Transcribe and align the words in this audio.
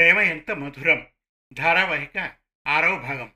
ప్రేమ 0.00 0.18
ఎంత 0.18 0.50
మధురం. 0.50 1.06
ధారావాహిక 1.52 2.36
ఆరవ 2.66 2.98
భాగం. 2.98 3.34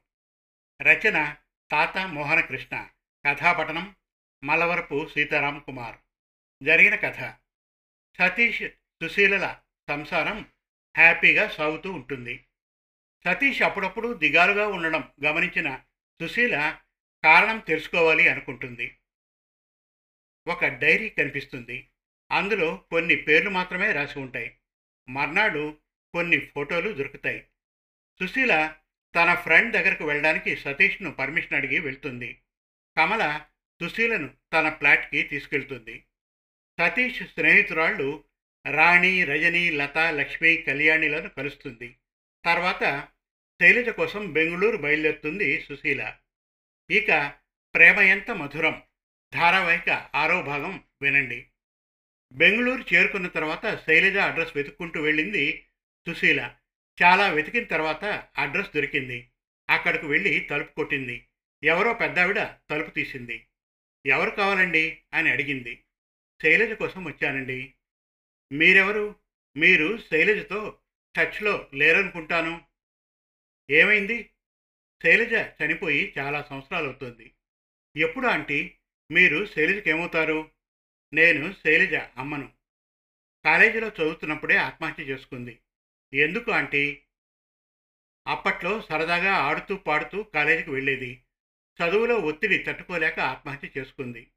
రచన 0.82 1.36
తాత 1.70 1.98
మోహనకృష్ణ 1.98 2.88
కథాపటనం 3.28 3.96
మలవరపు 4.44 5.08
సీతారాం 5.14 5.58
కుమార్. 5.58 5.96
జరిగిన 6.62 6.94
కథ. 6.94 7.34
సతీష్ 8.18 8.62
సుశీలల 9.02 9.60
సంసారం 9.88 10.38
హ్యాపీగా 10.96 11.48
సాగుతూ 11.48 11.92
ఉంటుంది. 11.92 12.46
సతీష్ 13.24 13.62
అప్పుడప్పుడు 13.62 14.12
దిగాలుగా 14.12 14.66
ఉండడం 14.66 15.12
గమనించిన 15.24 15.76
సుశీల 16.20 16.80
కారణం 17.24 17.58
తెలుసుకోవాలి 17.58 18.28
అనుకుంటుంది. 18.28 18.98
ఒక 20.48 20.64
డైరీ 20.64 21.08
కనిపిస్తుంది. 21.08 21.90
అందులో 22.32 22.76
కొన్ని 22.76 23.16
పేర్లు 23.16 23.50
మాత్రమే 23.50 23.92
రాసి 23.92 24.18
ఉంటాయి. 24.18 24.58
మర్నాడు 25.08 25.83
కొన్ని 26.14 26.38
ఫోటోలు 26.38 26.90
దొరుకుతాయి. 26.92 27.40
సుశీల 28.20 28.54
తన 29.14 29.34
ఫ్రెండ్ 29.34 29.72
దగ్గరకు 29.72 30.04
వెళ్ళడానికి 30.04 30.56
సతీష్ను 30.56 31.10
పర్మిషన్ 31.10 31.54
అడిగి 31.54 31.78
వెళ్తుంది. 31.78 32.30
కమల 32.96 33.22
సుశీలను 33.80 34.28
తన 34.52 34.66
ఫ్లాట్కి 34.70 35.22
తీసుకెళ్తుంది. 35.22 35.96
సతీష్ 36.78 37.22
స్నేహితురాళ్ళు 37.26 38.08
రాణి 38.66 39.24
రజని 39.24 39.70
లత 39.70 39.98
లక్ష్మి 39.98 40.56
కళ్యాణిలను 40.56 41.28
కలుస్తుంది. 41.28 41.88
తర్వాత 42.44 42.84
శైలజ 43.60 43.88
కోసం 43.88 44.32
బెంగళూరు 44.32 44.76
బయలుదేరుతుంది 44.76 45.48
సుశీల. 45.60 46.02
ఇక 46.90 47.10
ప్రేమ 47.74 47.98
ఎంత 47.98 48.30
మధురం! 48.30 48.82
ధారావాహిక 49.32 49.90
ఆరో 50.14 50.42
భాగం 50.42 50.74
వినండి. 51.02 51.38
బెంగళూరు 52.32 52.84
చేరుకున్న 52.94 53.26
తర్వాత 53.28 53.64
శైలజ 53.86 54.16
అడ్రస్ 54.16 54.56
వెతుక్కుంటూ 54.56 54.98
వెళ్ళింది 55.02 55.44
సుశీల 56.08 56.56
చాలా 57.02 57.28
వెతికిన 57.28 57.64
తర్వాత 57.64 58.04
అడ్రస్ 58.38 58.70
దొరికింది. 58.74 59.30
అక్కడికి 59.70 60.06
వెళ్ళి 60.06 60.40
తలుపు 60.40 60.74
కొట్టింది. 60.74 61.26
ఎవరో 61.64 61.94
పెద్దావిడ 61.94 62.42
తలుపు 62.42 62.90
తీసింది. 62.90 63.46
ఎవరు 64.06 64.30
కావాలండి? 64.30 65.02
అని 65.14 65.30
అడిగింది. 65.30 65.84
శైలజ 66.42 66.72
కోసం 66.72 67.04
వచ్చానండి. 67.04 67.74
మీరెవరు? 68.52 69.14
మీరు 69.56 69.98
శైలజతో 69.98 70.78
టచ్లో 71.16 71.70
లేరనుకుంటాను. 71.74 72.64
ఏమైంది? 73.70 74.30
శైలజ 75.02 75.32
చనిపోయి 75.32 76.14
చాలా 76.18 76.42
సంవత్సరాలు 76.42 76.84
అవుతుంది 76.84 77.34
ఎప్పుడు 77.96 78.26
ఆంటీ? 78.26 78.74
మీరు 79.10 79.46
శైలజకి 79.46 79.90
ఏమవుతారు 79.90 80.50
నేను 81.14 81.52
శైలజ 81.52 81.94
అమ్మను. 81.94 82.52
కాలేజీలో 83.44 83.88
చదువుతున్నప్పుడే 83.88 84.56
ఆత్మహత్య 84.56 85.02
చేసుకుంది. 85.02 85.58
ఎందుకు 86.14 86.50
ఆంటీ? 86.50 87.00
అప్పట్లో 88.26 88.82
సరదాగా 88.82 89.32
ఆడుతూ 89.32 89.76
పాడుతూ 89.76 90.22
కాలేజీకి 90.22 90.70
వెళ్ళేది. 90.70 91.22
చదువులో 91.78 92.16
ఒత్తిడి 92.16 92.58
తట్టుకోలేక 92.58 93.20
ఆత్మహత్య 93.20 93.70
చేసుకుంది. 93.78 94.30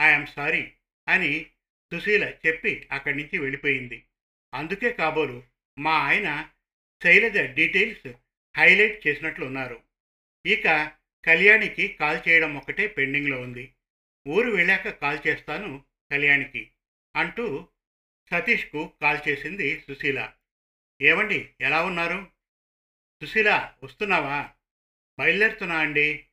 ఐఎమ్ 0.00 0.26
సారీ 0.26 0.72
అని 1.08 1.46
సుశీల 1.92 2.32
చెప్పి 2.46 2.88
అక్కడి 2.92 3.18
నుంచి 3.18 3.38
వెళ్ళిపోయింది. 3.38 4.06
అందుకే 4.54 4.92
కాబోలు 4.92 5.42
మా 5.78 5.92
ఆయన 5.92 6.50
శైలజ 7.02 7.38
డీటెయిల్స్ 7.38 8.12
హైలైట్ 8.56 9.06
చేసినట్లు 9.06 9.44
ఉన్నారు. 9.44 9.82
ఇక 10.46 10.92
కళ్యాణికి 11.24 11.88
కాల్ 11.88 12.28
చేయడం 12.28 12.56
ఒక్కటే 12.56 12.86
పెండింగ్లో 12.86 13.40
ఉంది. 13.40 13.74
ఊరు 14.28 14.50
వెళ్ళాక 14.50 14.88
కాల్ 14.88 15.18
చేస్తాను 15.26 15.84
కళ్యాణికి 16.10 16.70
అంటూ 17.16 17.68
సతీష్కు 18.30 18.92
కాల్ 19.02 19.28
చేసింది 19.28 19.80
సుశీల. 19.80 20.32
ఏమండి 21.02 21.54
ఎలా 21.60 21.84
ఉన్నారు? 21.84 22.30
సుశీల 23.22 23.74
వస్తున్నావా? 23.82 24.50
బయలుదేరుతున్నా 25.18 25.76
అండి. 25.76 26.26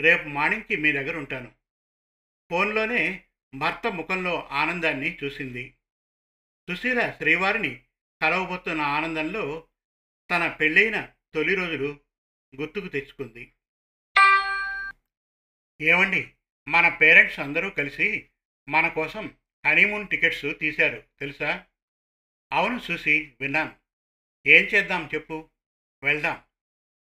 రేపు 0.00 0.28
మార్నింగ్కి 0.28 0.76
మీ 0.76 0.92
దగ్గర 0.92 1.16
ఉంటాను. 1.16 1.52
ఫోన్లోనే 2.50 3.24
భర్త 3.54 3.86
ముఖంలో 3.86 4.48
ఆనందాన్ని 4.52 5.18
చూసింది. 5.24 5.76
సుశీల 6.70 7.10
శ్రీవారిని 7.10 7.84
కలవబోతున్న 8.22 8.80
ఆనందంలో 8.80 9.68
తన 10.30 10.48
పెళ్ళైన 10.48 11.12
తొలి 11.34 11.54
రోజులు 11.54 12.00
గుర్తుకు 12.60 12.88
తెచ్చుకుంది. 12.88 13.52
ఏమండి 15.80 16.34
మన 16.68 16.88
పేరెంట్స్ 16.88 17.40
అందరూ 17.40 17.70
కలిసి 17.70 18.28
మన 18.68 18.88
కోసం 18.88 19.36
హనీమూన్ 19.66 20.08
టికెట్స్ 20.08 20.58
తీశారు. 20.58 21.04
తెలుసా? 21.18 21.66
అవును 22.52 22.80
చూసి 22.90 23.34
విన్నాను. 23.40 23.85
ఏం 24.46 24.64
చేద్దాం 24.64 25.10
చెప్పు. 25.14 25.50
వెళ్దాం. 26.02 26.42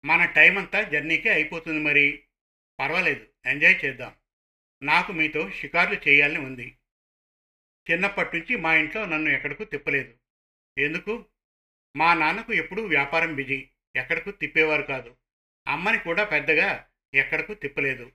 మన 0.05 0.25
టైం 0.25 0.59
అంతా 0.59 0.83
జర్నీకే 0.83 1.31
అయిపోతుంది 1.31 1.81
మరి. 1.81 2.23
పర్వాలేదు. 2.81 3.27
ఎంజాయ్ 3.47 3.85
చేద్దాం. 3.85 4.15
నాకు 4.83 5.13
మీతో 5.13 5.51
షికార్లు 5.51 6.09
చేయాలని 6.09 6.39
ఉంది. 6.39 6.77
చిన్నప్పటి 7.91 8.39
నుంచి 8.39 8.57
మా 8.57 8.75
ఇంట్లో 8.75 9.07
నన్ను 9.07 9.31
ఎక్కడకు 9.31 9.65
తిప్పలేదు. 9.65 10.19
ఎందుకు? 10.79 11.27
మా 11.97 12.15
నాన్నకు 12.15 12.53
ఎప్పుడూ 12.53 12.87
వ్యాపారం 12.87 13.35
బిజీ. 13.35 13.69
ఎక్కడకు 13.97 14.31
తిప్పేవారు 14.31 14.83
కాదు. 14.83 15.17
అమ్మని 15.67 15.99
కూడా 15.99 16.25
పెద్దగా 16.25 16.89
ఎక్కడకు 17.15 17.55
తిప్పలేదు. 17.55 18.13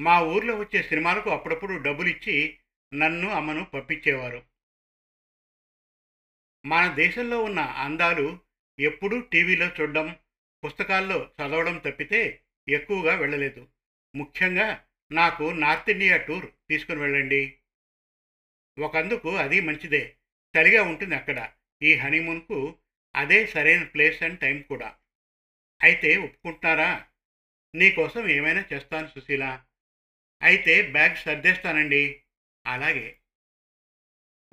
మా 0.00 0.20
ఊర్లో 0.20 0.56
వచ్చే 0.56 0.82
సినిమాలకు 0.82 1.30
అప్పుడప్పుడు 1.30 1.82
డబ్బులు 1.82 2.08
ఇచ్చి 2.08 2.58
నన్ను 2.94 3.30
అమ్మను 3.30 3.64
పంపించేవారు. 3.64 4.46
మన 6.66 6.94
దేశంలో 6.94 7.42
ఉన్న 7.42 7.58
అందాలు 7.60 8.40
ఎప్పుడూ 8.80 9.20
టీవీలో 9.20 9.66
చూడడం 9.66 10.16
పుస్తకాల్లో 10.64 11.30
చదవడం 11.42 11.78
తప్పితే 11.78 12.42
ఎక్కువగా 12.68 13.14
వెళ్ళలేదు. 13.14 13.68
ముఖ్యంగా 14.16 14.84
నాకు 15.12 15.50
నార్త్ 15.50 15.90
ఇండియా 15.90 16.16
టూర్ 16.16 16.46
తీసుకుని 16.68 17.00
వెళ్ళండి. 17.00 17.58
ఒకందుకు 18.78 19.36
అది 19.36 19.60
మంచిదే. 19.60 20.16
చలిగా 20.58 20.82
ఉంటుంది 20.82 21.14
అక్కడ. 21.14 21.52
ఈ 21.82 21.94
హనీమూన్కు 21.94 22.78
అదే 23.14 23.46
సరైన 23.46 23.84
ప్లేస్ 23.84 24.22
అండ్ 24.22 24.40
టైం 24.40 24.62
కూడా. 24.62 24.96
అయితే 25.82 26.16
ఒప్పుకుంటున్నారా? 26.16 27.06
నీకోసం 27.74 28.28
ఏమైనా 28.28 28.64
చేస్తాను 28.72 29.06
సుశీల. 29.06 29.64
అయితే 30.42 30.90
బ్యాగ్ 30.90 31.16
సర్దేస్తానండి. 31.16 32.22
అలాగే. 32.66 33.18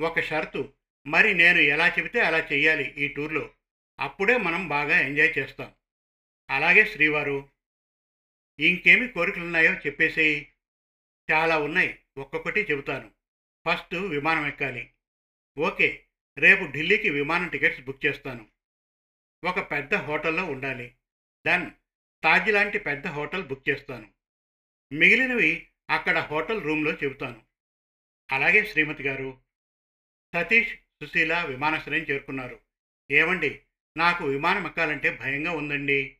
ఒక 0.01 0.19
షరతు. 0.19 0.73
మరి 1.07 1.34
నేను 1.34 1.57
ఎలా 1.57 1.88
చెబితే 1.88 2.19
అలా 2.19 2.39
చెయ్యాలి 2.39 2.84
ఈ 2.84 3.07
టూర్లో. 3.07 3.53
అప్పుడే 4.00 4.38
మనం 4.38 4.67
బాగా 4.67 5.00
ఎంజాయ్ 5.00 5.34
చేస్తాం. 5.39 5.75
అలాగే 6.50 6.85
శ్రీవారు 6.85 7.50
ఇంకేమి 8.59 9.07
కోరికలు 9.07 9.44
ఉన్నాయో 9.44 9.73
చెప్పేసేయి 9.73 10.53
చాలా 11.31 11.59
ఉన్నాయి. 11.59 12.00
ఒక్కొక్కటి 12.17 12.62
చెబుతాను. 12.72 13.12
ఫస్ట్ 13.69 13.95
విమానం 13.95 14.47
ఎక్కాలి. 14.47 14.94
ఓకే 15.57 16.06
రేపు 16.38 16.72
ఢిల్లీకి 16.72 17.09
విమానం 17.09 17.47
టికెట్స్ 17.47 17.81
బుక్ 17.81 18.06
చేస్తాను. 18.06 18.50
ఒక 19.44 19.72
పెద్ద 19.72 19.95
హోటల్లో 19.95 20.45
ఉండాలి. 20.45 20.95
డన్. 21.47 21.72
తాజ్ 22.23 22.50
లాంటి 22.50 22.79
పెద్ద 22.79 23.07
హోటల్ 23.07 23.47
బుక్ 23.47 23.69
చేస్తాను. 23.69 24.13
మిగిలినవి 24.94 25.68
అక్కడ 25.89 26.19
హోటల్ 26.19 26.62
రూమ్లో 26.62 26.91
చెబుతాను. 26.91 27.45
అలాగే 28.31 28.66
శ్రీమతి 28.66 29.03
గారు 29.03 29.41
సతీష్ 30.35 30.78
సుశీల 31.03 31.44
విమానాశ్రయం 31.44 32.03
చేరుకున్నారు. 32.03 32.59
ఏమండి 33.12 33.62
నాకు 33.97 34.25
విమానం 34.25 34.67
ఎక్కాలంటే 34.67 35.17
భయంగా 35.22 35.51
ఉందండి. 35.51 36.17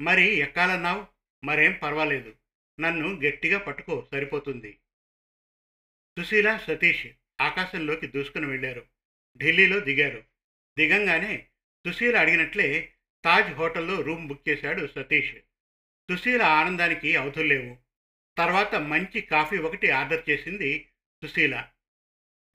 మరి 0.00 0.22
ఎక్కాలన్నావు? 0.22 1.06
మరేం 1.44 1.72
పర్వాలేదు. 1.72 2.36
నన్ను 2.80 3.20
గట్టిగా 3.20 3.58
పట్టుకో 3.58 4.08
సరిపోతుంది. 4.12 4.78
సుశీల 6.18 6.56
సతీష్ 6.56 7.06
ఆకాశంలోకి 7.40 8.06
దూసుకుని 8.06 8.46
వెళ్ళారు. 8.46 8.86
ఢిల్లీలో 9.38 9.80
దిగారు. 9.80 10.24
దిగంగానే 10.78 11.48
సుశీల 11.86 12.16
అడిగినట్లే 12.16 12.94
తాజ్ 13.24 13.54
హోటల్లో 13.54 14.00
రూమ్ 14.00 14.26
బుక్ 14.28 14.48
చేశాడు 14.48 14.86
సతీష్. 14.86 15.34
సుశీల 16.10 16.42
ఆనందానికి 16.42 17.16
అవధుల్లేవు 17.16 17.78
తర్వాత 18.38 18.74
మంచి 18.74 19.20
కాఫీ 19.20 19.56
ఒకటి 19.56 19.90
ఆర్డర్ 19.90 20.30
చేసింది 20.30 20.88
సుశీల. 21.24 21.68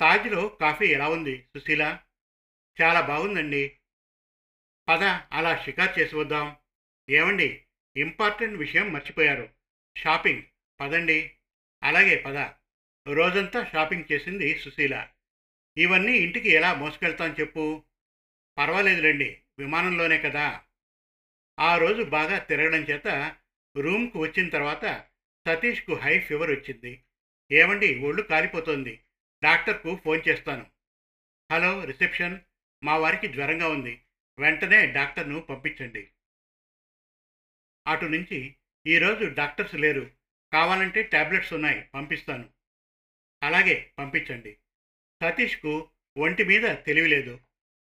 తాజ్లో 0.02 0.48
కాఫీ 0.48 0.86
ఎలా 0.86 1.10
ఉంది 1.10 1.48
సుశీల? 1.58 2.00
చాలా 2.82 3.02
బాగుందండి. 3.02 3.78
పద 4.90 5.04
అలా 5.32 5.64
షికార్ 5.64 6.00
చేసి 6.00 6.16
వద్దాం. 6.16 6.58
ఏమండి 7.10 7.66
ఇంపార్టెంట్ 7.98 8.56
విషయం 8.56 8.94
మర్చిపోయారు. 8.94 9.54
షాపింగ్ 9.98 10.44
పదండి. 10.80 11.32
అలాగే 11.84 12.16
పద. 12.16 12.38
రోజంతా 13.08 13.66
షాపింగ్ 13.66 14.04
చేసింది 14.12 14.60
సుశీల. 14.60 15.10
ఇవన్నీ 15.78 16.14
ఇంటికి 16.14 16.50
ఎలా 16.50 16.74
మోసుకెళ్తాం 16.74 17.36
చెప్పు. 17.40 17.84
పర్వాలేదులేండి 18.58 19.42
విమానంలోనే 19.60 20.18
కదా. 20.18 20.64
ఆ 21.60 21.78
రోజు 21.78 22.04
బాగా 22.04 22.38
తిరగడం 22.38 22.80
చేత 22.80 23.36
రూమ్కు 23.78 24.20
వచ్చిన 24.20 24.50
తర్వాత 24.50 25.06
సతీష్కు 25.48 25.94
హై 25.94 26.20
ఫీవర్ 26.20 26.52
వచ్చింది. 26.52 27.04
ఏమండి 27.52 28.00
ఒళ్ళు 28.00 28.22
కాలిపోతోంది. 28.22 29.05
డాక్టర్కు 29.46 30.00
ఫోన్ 30.06 30.22
చేస్తాను. 30.28 30.72
Hello 31.52 31.84
reception. 31.84 32.40
మా 32.84 32.98
వారికి 32.98 33.28
జ్వరంగా 33.28 33.68
ఉంది. 33.68 34.02
వెంటనే 34.40 34.92
డాక్టర్ను 34.92 35.40
పంపించండి. 35.40 36.12
అటు 37.88 38.06
నుంచి 38.06 38.56
ఈరోజు 38.88 39.26
డాక్టర్స్ 39.26 39.76
లేరు. 39.76 40.12
కావాలంటే 40.54 41.04
ట్యాబ్లెట్స్ 41.04 41.54
ఉన్నాయి 41.54 41.90
పంపిస్తాను. 41.96 42.50
అలాగే 43.44 43.94
పంపించండి. 44.00 44.58
సతీష్కు 45.24 45.90
ఒంటి 46.18 46.44
మీద 46.44 46.78
తెలివిలేదు 46.78 47.40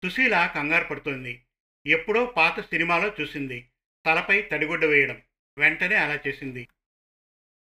సుశీల 0.05 0.53
కంగారు 0.55 0.85
పడుతోంది. 0.85 1.45
ఎప్పుడో 1.87 2.27
పాత 2.27 2.61
సినిమాలో 2.61 3.15
చూసింది. 3.21 3.71
తలపై 4.07 4.43
తడిగుడ్డ 4.43 4.85
వేయడం. 4.85 5.23
వెంటనే 5.59 5.97
అలా 5.97 6.19
చేసింది. 6.27 6.69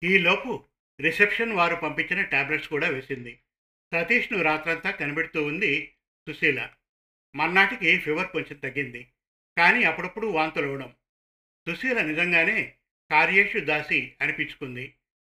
ఈలోపు 0.03 0.69
రిసెప్షన్ 1.01 1.53
వారు 1.53 1.75
పంపించిన 1.75 2.21
టాబ్లెట్స్ 2.21 2.69
కూడా 2.69 2.89
వేసింది. 2.89 3.39
సతీష్ను 3.94 4.42
రాత్రంతా 4.42 4.92
కనిపెడుతూ 4.92 5.44
ఉంది 5.44 5.94
సుశీల. 6.30 6.69
మర్నాటికి 7.36 8.00
ఫీవర్ 8.00 8.28
కొంచెం 8.28 8.57
తగ్గింది. 8.57 9.07
కానీ 9.57 9.84
అప్పుడప్పుడు 9.84 10.28
వాంతులు 10.28 10.68
అవడం. 10.68 10.94
సుశీల 11.69 12.01
నిజంగానే 12.01 12.75
కార్యేషు 13.12 13.60
దాసి 13.60 14.16
అనిపించుకుంది. 14.22 14.94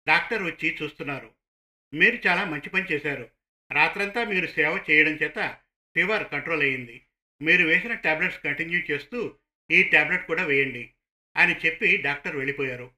డాక్టర్ 0.07 0.44
వచ్చి 0.44 0.78
చూస్తున్నారు. 0.84 1.31
మీరు 1.94 2.28
చాలా 2.28 2.46
మంచి 2.46 2.69
పని 2.69 2.86
చేశారు. 2.92 3.30
రాత్రంతా 3.72 4.24
మీరు 4.24 4.48
సేవ 4.48 4.84
చేయడం 4.92 5.12
చేత 5.12 5.57
ఫీవర్ 5.96 6.28
కంట్రోల్ 6.28 6.62
అయ్యింది. 6.62 7.06
మీరు 7.42 7.68
వేసిన 7.68 7.94
టాబ్లెట్స్ 7.94 8.40
కంటిన్యూ 8.40 8.81
చేస్తూ 8.92 9.38
ఈ 9.72 9.84
టాబ్లెట్ 9.84 10.28
కూడా 10.28 10.46
వేయండి 10.46 10.92
అని 11.38 11.56
చెప్పి 11.66 11.98
డాక్టర్ 11.98 12.36
వెళ్ళిపోయారు. 12.36 12.92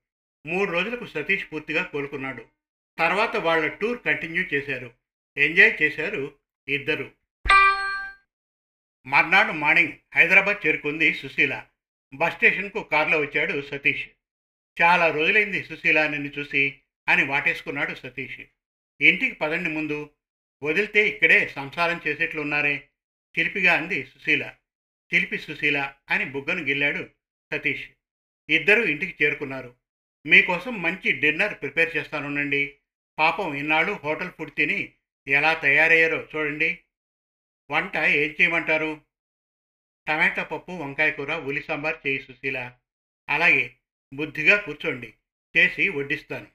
మూడు 0.45 0.71
రోజులకు 0.71 1.05
సతీష్ 1.05 1.45
పూర్తిగా 1.53 1.83
కోలుకున్నాడు. 1.83 2.45
తర్వాత 2.97 3.35
వాళ్ళ 3.35 3.67
టూర్ 3.67 3.99
కంటిన్యూ 4.01 4.43
చేశారు. 4.53 5.00
ఎంజాయ్ 5.37 5.81
చేశారు 5.81 6.35
ఇద్దరు. 6.69 7.11
మర్నాడు 9.05 9.51
మార్నింగ్ 9.51 9.91
హైదరాబాద్ 10.15 10.67
చేరుకుంది 10.67 11.13
సుశీల. 11.13 11.65
బస్ 12.13 12.35
స్టేషన్కు 12.35 12.83
కారులో 12.83 13.19
వచ్చాడు 13.19 13.61
సతీష్. 13.61 14.07
చాలా 14.81 15.11
రోజులైంది 15.11 15.63
సుశీల 15.63 16.07
నిన్ను 16.07 16.31
చూసి 16.39 16.79
అని 17.09 17.23
వాటేసుకున్నాడు 17.23 17.95
సతీష్. 17.95 18.39
ఇంటికి 19.01 19.35
పదండి 19.35 19.69
ముందు. 19.69 20.09
వదిలితే 20.63 21.07
ఇక్కడే 21.07 21.47
సంసారం 21.47 22.01
చేసేట్లున్నారే 22.07 22.87
చిలిపిగా 23.39 23.73
అంది 23.73 24.03
సుశీల. 24.03 24.53
చిలిపి 25.13 25.37
సుశీల 25.37 25.93
అని 26.09 26.25
బుగ్గను 26.25 26.63
గిల్లాడు 26.63 27.09
సతీష్. 27.53 27.89
ఇద్దరూ 28.49 28.83
ఇంటికి 28.83 29.23
చేరుకున్నారు. 29.23 29.75
మీకోసం 30.25 30.81
మంచి 30.81 31.11
డిన్నర్ 31.11 31.61
ప్రిపేర్ 31.61 31.97
చేస్తానుండండి. 31.97 32.75
పాపం 33.19 33.55
ఇన్నాళ్ళు 33.55 33.99
హోటల్ 34.03 34.31
ఫుడ్ 34.31 34.53
తిని 34.53 34.93
ఎలా 35.27 35.53
తయారయ్యారో 35.53 36.27
చూడండి. 36.35 36.83
వంట 37.71 37.97
ఏం 37.97 38.35
చేయమంటారు? 38.41 39.05
టమాటా 40.07 40.43
పప్పు 40.43 40.71
వంకాయ 40.71 41.11
కూర 41.11 41.35
ఉలి 41.35 41.63
సాంబార్ 41.63 42.07
చేయి 42.07 42.21
సుశీల. 42.21 42.77
అలాగే 43.29 43.77
బుద్ధిగా 44.13 44.61
కూర్చోండి. 44.61 45.13
చేసి 45.57 45.89
వడ్డిస్తాను. 45.89 46.47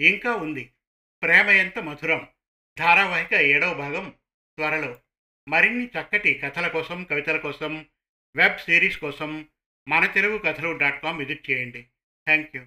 ఇంకా 0.00 0.34
ఉంది. 0.34 0.72
ప్రేమ 1.22 1.50
ఎంత 1.50 1.78
మధురం. 1.78 2.28
ధారావాహిక 2.78 3.34
ఏడవ 3.34 3.74
భాగం 3.74 4.10
త్వరలో. 4.56 5.00
మరిన్ని 5.48 5.86
చక్కటి 5.86 6.34
కథల 6.34 6.68
కోసం 6.68 7.04
కవితల 7.04 7.36
కోసం 7.36 7.86
వెబ్ 8.36 8.58
సిరీస్ 8.58 8.98
కోసం 8.98 9.48
మన 9.88 10.06
తెలుగు 10.06 10.38
కథలు 10.38 10.78
డాట్ 10.78 11.02
కామ్ 11.02 11.18
విజిట్ 11.18 11.50
చేయండి. 11.50 11.82
Thank 12.24 12.56
you 12.56 12.66